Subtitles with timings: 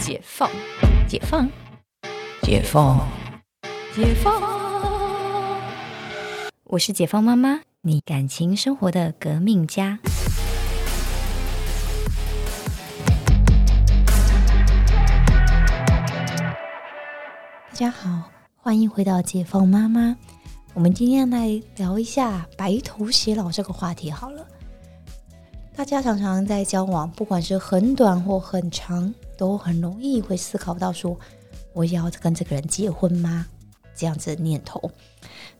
[0.00, 0.50] 解放，
[1.06, 1.46] 解放，
[2.40, 3.06] 解放，
[3.94, 4.40] 解放。
[6.64, 9.98] 我是解放妈妈，你感情生活的革命家。
[17.68, 20.16] 大家好，欢迎回到解放妈妈。
[20.72, 24.46] 我们今天来聊一下白头偕老这个话题好了。
[25.80, 31.18] 大家常常在交往，不管是很短或很长，都很容易会思考到说
[31.72, 33.46] ：“我要跟这个人结婚吗？”
[33.96, 34.90] 这样子的念头。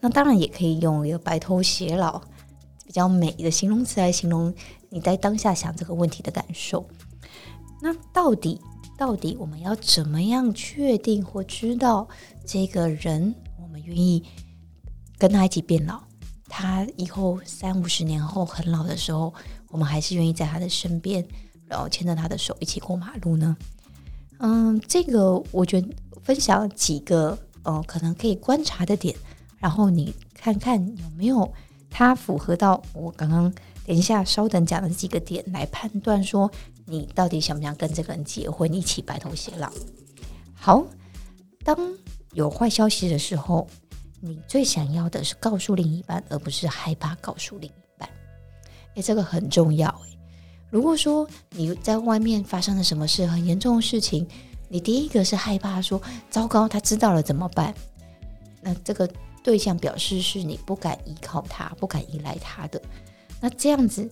[0.00, 2.20] 那当然也可以用一个“白头偕老”
[2.84, 4.52] 比较美的形容词来形容
[4.88, 6.84] 你在当下想这个问题的感受。
[7.80, 8.60] 那到底
[8.98, 12.08] 到底我们要怎么样确定或知道
[12.44, 14.24] 这个人，我们愿意
[15.16, 16.00] 跟他一起变老？
[16.48, 19.32] 他以后三五十年后很老的时候。
[19.70, 21.26] 我们还是愿意在他的身边，
[21.66, 23.56] 然后牵着他的手一起过马路呢。
[24.38, 25.88] 嗯，这个我觉得
[26.22, 29.14] 分享几个呃，可能可以观察的点，
[29.58, 31.52] 然后你看看有没有
[31.90, 33.52] 他符合到我刚刚
[33.84, 36.50] 等一下稍等讲的几个点来判断，说
[36.86, 39.70] 你到底想不想跟这个人结婚，一起白头偕老。
[40.54, 40.86] 好，
[41.64, 41.76] 当
[42.32, 43.66] 有坏消息的时候，
[44.20, 47.70] 你最想要的是告诉另一半，而不是害怕告诉另。
[48.94, 50.18] 诶这个很重要诶。
[50.70, 54.26] 如果说你在外面发生了什么事很严重的事情，
[54.68, 57.74] 你第一个是害怕说糟糕，他知道了怎么办？
[58.60, 59.08] 那这个
[59.42, 62.82] 对象表示是你不敢依靠他，不敢依赖他的。
[63.40, 64.06] 那这样子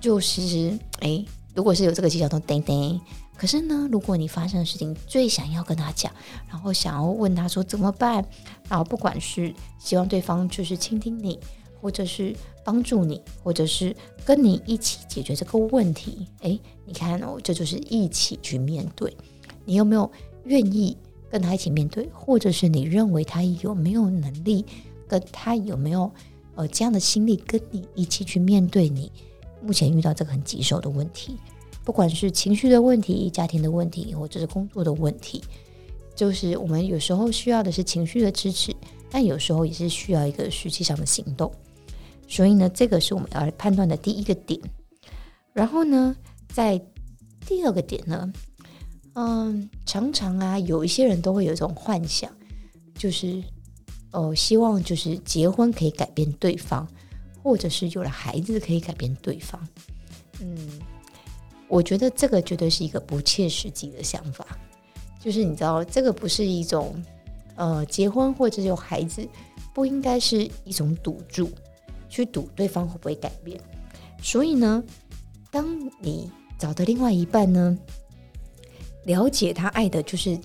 [0.00, 3.00] 就是哎，如果是有这个迹象，都噔噔。
[3.36, 6.12] 可是呢，如果你发生的事情最想要跟他讲，
[6.50, 8.22] 然后想要问他说怎么办，
[8.68, 11.38] 然后不管是希望对方就是倾听你。
[11.80, 12.34] 或者是
[12.64, 16.26] 帮助你，或者是跟你一起解决这个问题。
[16.40, 19.16] 诶，你看哦，这就是一起去面对。
[19.64, 20.10] 你有没有
[20.44, 20.96] 愿意
[21.30, 22.08] 跟他一起面对？
[22.12, 24.64] 或者是你认为他有没有能力，
[25.06, 26.10] 跟他有没有
[26.54, 29.12] 呃这样的心力，跟你一起去面对你
[29.62, 31.36] 目前遇到这个很棘手的问题？
[31.84, 35.42] 不管是情绪的问题、家庭的问题，或者是工作的问题，
[36.14, 38.74] 就是我们有时候需要的是情绪的支持，
[39.10, 41.50] 但有时候也是需要一个实际上的行动。
[42.28, 44.60] 所以呢，这个是我们要来判断的第一个点。
[45.52, 46.14] 然后呢，
[46.48, 46.80] 在
[47.46, 48.32] 第二个点呢，
[49.14, 52.30] 嗯，常常啊，有一些人都会有一种幻想，
[52.94, 53.42] 就是
[54.12, 56.86] 哦，希望就是结婚可以改变对方，
[57.42, 59.60] 或者是有了孩子可以改变对方。
[60.40, 60.68] 嗯，
[61.66, 64.46] 我觉得这个绝对是一个不切实际的想法。
[65.18, 66.94] 就是你知道，这个不是一种
[67.56, 69.26] 呃，结婚或者有孩子
[69.74, 71.50] 不应该是一种赌注。
[72.08, 73.60] 去赌对方会不会改变，
[74.22, 74.82] 所以呢，
[75.50, 75.66] 当
[76.00, 77.78] 你找的另外一半呢，
[79.04, 80.38] 了解他爱的就是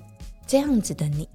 [0.45, 1.27] 这样子的你，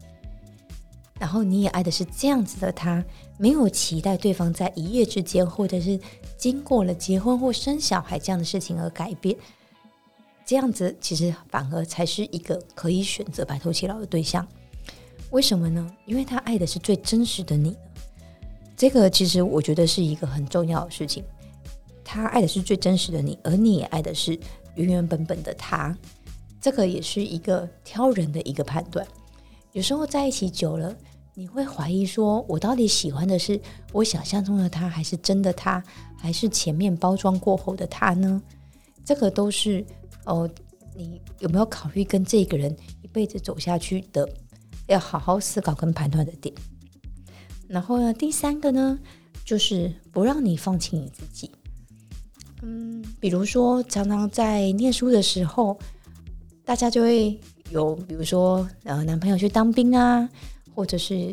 [1.18, 3.04] 然后你也爱的是这样子的他，
[3.38, 5.98] 没有期待对方在一夜之间，或者是
[6.36, 9.36] 经过了结婚或生小孩这样的事情而改变，
[10.44, 14.46] 这样子其实反而才是一个可以选择白头偕老的对象。
[15.30, 15.90] 为什么呢？
[16.06, 17.76] 因为他爱的是最真实的你。
[18.78, 21.24] 这个其实我觉得是一个很重要的事情，
[22.04, 24.38] 他爱的是最真实的你，而你也爱的是
[24.76, 25.94] 原原本本的他。
[26.60, 29.04] 这个也是一个挑人的一个判断。
[29.72, 30.96] 有时候在一起久了，
[31.34, 33.60] 你会怀疑说，我到底喜欢的是
[33.92, 35.82] 我想象中的他，还是真的他，
[36.16, 38.40] 还是前面包装过后的他呢？
[39.04, 39.84] 这个都是
[40.24, 40.48] 哦，
[40.94, 44.28] 你有没有考虑跟这个人一辈子走下去的，
[44.86, 46.54] 要好好思考跟判断的点。
[47.68, 48.98] 然后呢，第三个呢，
[49.44, 51.50] 就是不让你放弃你自己。
[52.62, 55.78] 嗯，比如说，常常在念书的时候，
[56.64, 57.38] 大家就会
[57.70, 60.28] 有，比如说，呃，男朋友去当兵啊，
[60.74, 61.32] 或者是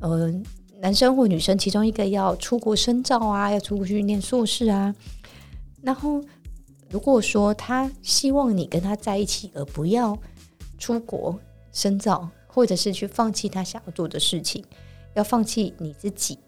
[0.00, 0.30] 呃，
[0.80, 4.94] 男生或女生其中一个要出国深造啊，要出国去念硕士啊。
[5.80, 6.22] 然后，
[6.90, 10.18] 如果说他希望你跟他在一起，而不要
[10.78, 11.38] 出国
[11.72, 14.62] 深造，或者是去放弃他想要做的事情。
[15.16, 16.38] 要放弃你自己，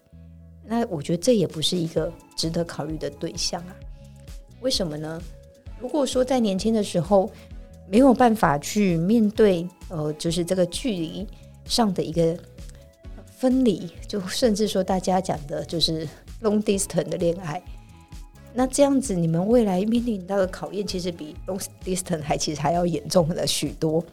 [0.62, 3.74] 那我觉得这也不是一个值得考虑的对象啊。
[4.60, 5.20] 为什么呢？
[5.80, 7.30] 如果说在年轻的时候
[7.88, 11.26] 没有办法去面对，呃，就是这个距离
[11.64, 12.38] 上的一个
[13.24, 16.06] 分离，就甚至说大家讲的就是
[16.42, 17.62] long distance 的恋爱，
[18.52, 24.04] 那这样子你们未来面临到的考验，其实比 long distance 还其实还要严重了许多。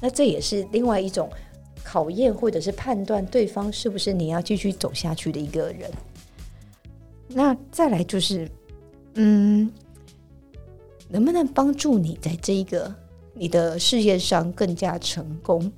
[0.00, 1.30] 那这也是另外一种。
[1.84, 5.90] 考验或者是判断对方是不是你要继续走下去的一个人。
[7.28, 8.48] 那再来就是，
[9.14, 9.70] 嗯，
[11.08, 12.94] 能不能帮助你在这一个
[13.34, 15.70] 你的事业上更加成功。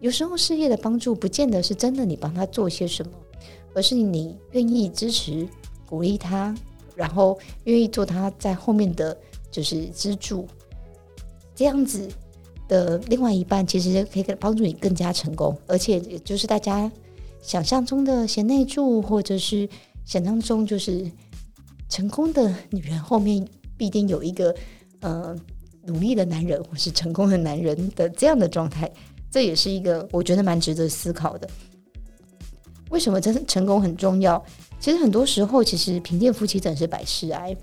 [0.00, 3.12] 有时候事业的帮助不见得是真的你帮他做些什么，
[3.74, 5.46] 而是你愿意支持、
[5.86, 6.54] 鼓励他，
[6.94, 9.16] 然后愿意做他在后面的
[9.50, 10.46] 就是支柱，
[11.54, 12.08] 这样子。
[12.68, 16.90] 的另外一半其实可以帮助你更加成功，而且也就是大家
[17.40, 19.68] 想象中的贤内助，或者是
[20.04, 21.10] 想象中就是
[21.88, 24.54] 成功的女人后面必定有一个
[25.00, 25.34] 呃
[25.84, 28.90] 努力的男人，或是成功的男人的这样的状态，
[29.30, 31.48] 这也是一个我觉得蛮值得思考的。
[32.90, 34.42] 为什么真的成功很重要？
[34.78, 37.56] 其实很多时候，其实贫贱夫妻真是百事哀，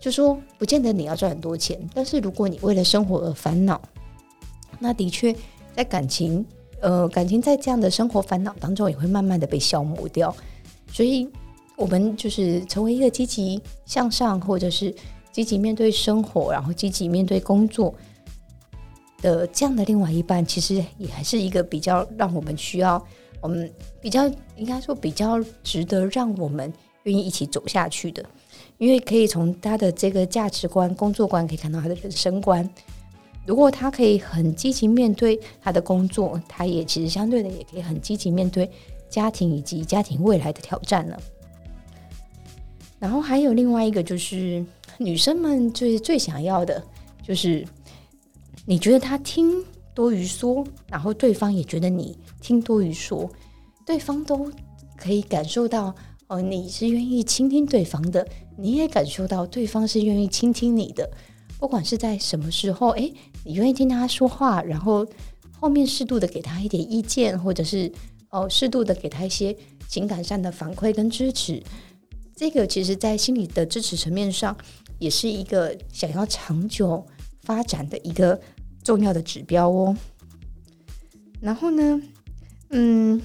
[0.00, 3.80] 就说不见得你要赚很多钱，但是如果你为了生活而烦恼。
[4.80, 5.34] 那的确，
[5.74, 6.44] 在感情，
[6.80, 10.34] 呃，感情在这样的生活烦恼当中，也会慢慢的被消磨掉。
[10.92, 11.28] 所以，
[11.76, 14.94] 我们就是成为一个积极向上，或者是
[15.32, 17.92] 积极面对生活，然后积极面对工作
[19.20, 23.04] 的这样的另外一半，其实也还是一个比较让我们需要，
[23.40, 23.68] 我们
[24.00, 26.72] 比较应该说比较值得让我们
[27.02, 28.24] 愿意一起走下去的，
[28.78, 32.68] 因为可以从他的这个价值观、工作观，可以看到他的人生观。
[33.46, 38.70] 如果他可以很积极面对他的工作，他也其实相对的也可以很积极面对
[39.08, 41.16] 家庭以及家庭未来的挑战呢。
[42.98, 44.64] 然后还有另外一个就是
[44.96, 46.82] 女生们最最想要的，
[47.22, 47.66] 就是
[48.64, 49.62] 你觉得他听
[49.92, 53.30] 多于说，然后对方也觉得你听多于说，
[53.84, 54.50] 对方都
[54.96, 55.94] 可以感受到
[56.28, 58.26] 哦，你是愿意倾听对方的，
[58.56, 61.10] 你也感受到对方是愿意倾听你的。
[61.58, 63.10] 不管是在什么时候，哎，
[63.44, 65.06] 你愿意听他说话，然后
[65.58, 67.90] 后面适度的给他一点意见，或者是
[68.30, 69.56] 哦，适度的给他一些
[69.88, 71.62] 情感上的反馈跟支持，
[72.36, 74.54] 这个其实在心理的支持层面上，
[74.98, 77.06] 也是一个想要长久
[77.42, 78.38] 发展的一个
[78.82, 79.96] 重要的指标哦。
[81.40, 82.02] 然后呢，
[82.70, 83.22] 嗯，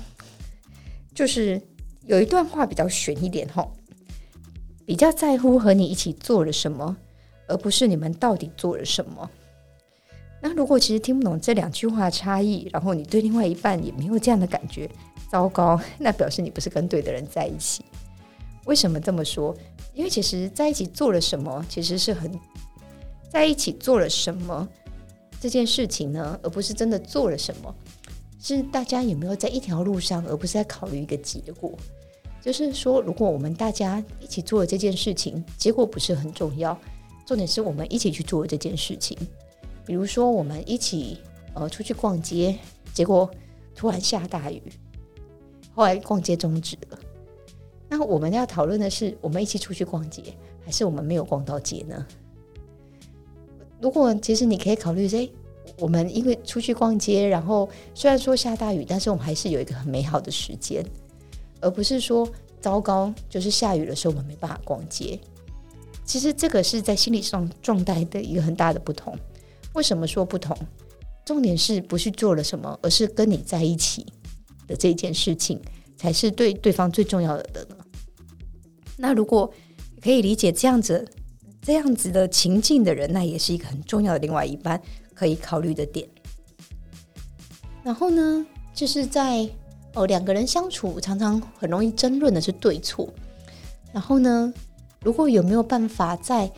[1.14, 1.62] 就是
[2.06, 3.74] 有一段话比较悬一点吼，
[4.86, 6.96] 比较在乎和你一起做了什么。
[7.50, 9.30] 而不是你们到底做了什么？
[10.42, 14.90] 那如果其实听不懂这两句话差异，然后你对另外一半也没有这样的感觉，
[15.30, 17.84] 糟糕， 那表示你不是跟对的人在一起。
[18.66, 19.54] 为什么这么说？
[19.94, 22.32] 因为其实在一起做了什么，其实是很
[23.30, 24.66] 在一起做了什么
[25.42, 27.76] 这件事情呢，而不是真的做了什么，
[28.40, 31.74] 是大家有没有在一条路上，而不是在考虑一个结果。
[32.42, 36.80] 就是说，如果我们大家一起做了这件事情，结果不是很重要。
[37.30, 39.16] 重点是我们一起去做这件事情，
[39.86, 41.20] 比如说我们一起
[41.54, 42.58] 呃出去逛街，
[42.92, 43.30] 结果
[43.76, 44.60] 突然下大雨，
[45.76, 46.98] 后来逛街终止了。
[47.88, 50.24] 那我们要讨论的是，我们一起出去逛街，
[50.66, 52.04] 还是我们没有逛到街呢？
[53.80, 55.30] 如果其实你可以考虑，哎，
[55.78, 60.84] 我们因为出去逛街，然后虽然说下大雨，但是我们还是有一个很美好的时间，
[61.62, 62.28] 而不是说
[62.60, 65.20] 糟糕，就是下雨的时候我们没办法逛街。
[66.10, 69.16] 其实这个是在心理上状态的一个很大的不同。
[69.74, 70.58] 为什么说不同？
[71.24, 74.04] 重点是不是做了什么，而是跟你在一起
[74.66, 75.62] 的这件事情，
[75.96, 77.76] 才是对对方最重要的呢？
[78.98, 79.54] 那如果
[80.02, 81.08] 可以理解这样子、
[81.62, 84.82] 这样子的情境的人，那也是一个很重要的另外一半
[85.14, 86.10] 可以考虑的点。
[87.84, 89.48] 然后呢，就是在
[89.94, 93.08] 哦两个人相处，常常很容易争论的是对错。
[93.94, 94.52] 然后呢？
[95.02, 96.52] 如果有没有办法在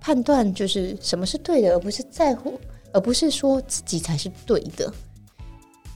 [0.00, 2.58] 判断，就是什么是对的，而不是在乎，
[2.92, 4.92] 而不是说自己才是对的。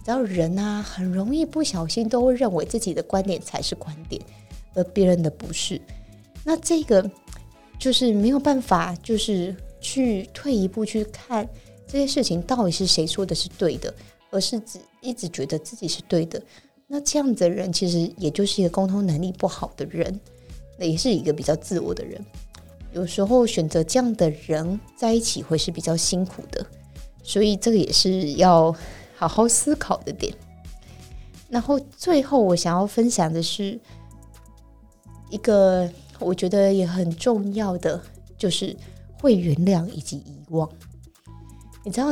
[0.05, 4.21] 只要人啊，很容易不小心都会认为自己的观点才是观点，
[4.75, 5.81] 而别人的不是。
[6.43, 7.09] 那这个
[7.79, 11.49] 就是没有办法，就是去退一步去看
[11.87, 13.95] 这些事情到底是谁说的是对的，
[14.31, 16.43] 而是只一直觉得自己是对的。
[16.89, 20.21] 那这样的人，其实也就是一个沟通能力不好的人。
[20.85, 22.21] 也是一个比较自我的人，
[22.93, 26.65] 有时候选择这样的人在一起会是比较辛苦的，
[27.23, 28.75] 所以这个也是要
[29.17, 30.33] 好好思考的点。
[31.49, 33.79] 然后最后我想要分享的是
[35.31, 38.01] 一个我觉得也很重要的，
[38.37, 38.77] 就是
[39.21, 40.69] 会原谅以及遗忘。
[41.85, 42.09] 你知道，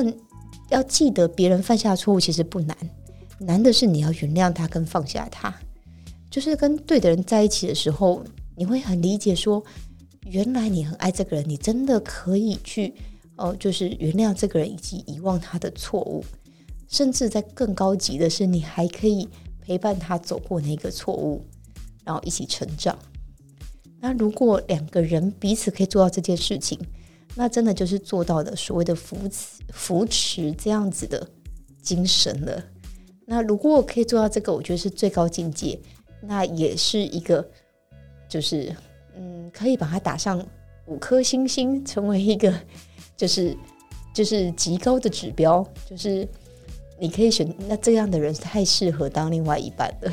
[0.69, 2.77] 要记得别人犯下错误其实不难，
[3.39, 5.55] 难的是你要原谅他跟放下他。
[6.31, 8.23] 就是跟对的人在一起的时候。
[8.61, 9.65] 你会很理解，说
[10.27, 12.93] 原来你很爱这个人，你真的可以去
[13.37, 16.23] 哦，就是原谅这个人以及遗忘他的错误，
[16.87, 19.27] 甚至在更高级的是，你还可以
[19.63, 21.43] 陪伴他走过那个错误，
[22.05, 22.99] 然后一起成长。
[23.99, 26.79] 那如果两个人彼此可以做到这件事情，
[27.35, 31.27] 那真的就是做到的所谓的扶持扶持这样子的
[31.81, 32.63] 精神了。
[33.25, 35.81] 那如果我可以做到这个，我觉得是最高境界，
[36.21, 37.51] 那也是一个，
[38.31, 38.75] 就是
[39.17, 40.43] 嗯，可以把它打上
[40.87, 42.55] 五颗星星，成为一个
[43.17, 43.55] 就是
[44.15, 46.27] 就是极高的指标，就是
[46.99, 50.13] 你可以选那这样的人太适合当另外一半了，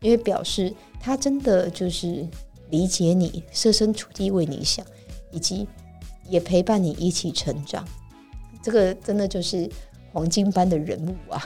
[0.00, 2.28] 因为表示他真的就是
[2.70, 4.84] 理解你，设身处地为你想，
[5.30, 5.66] 以及
[6.28, 7.82] 也陪伴你一起成长，
[8.62, 9.68] 这个真的就是
[10.12, 11.42] 黄金般的人物啊！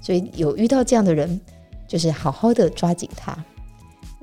[0.00, 1.40] 所以有遇到这样的人，
[1.88, 3.44] 就是好好的抓紧他。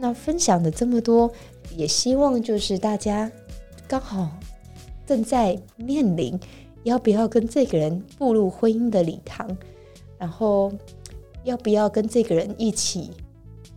[0.02, 1.32] 那分享的这么多，
[1.78, 3.32] 也希望就是大家
[3.88, 4.32] 刚好
[5.06, 6.40] 正在面临
[6.82, 9.56] 要不要跟这个人步入婚姻的礼堂，
[10.18, 10.74] 然后
[11.44, 13.12] 要不要跟这个人一起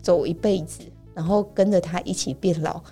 [0.01, 0.81] 走一辈子，
[1.13, 2.83] 然后跟着他一起变老。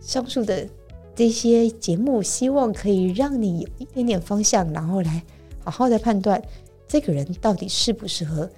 [0.00, 0.66] 上述的
[1.14, 5.22] 这些节目，希望可以让你有一点点方向，然后来
[5.60, 6.42] 好好的判断。
[6.88, 8.50] 这个人到底适不适合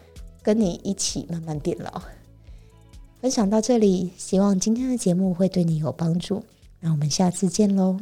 [0.42, 2.00] 跟你一起慢慢变老？
[3.20, 6.42] 分享到这里，希望今天的节目会对你有帮助。
[6.80, 8.00] 那我们下次见喽。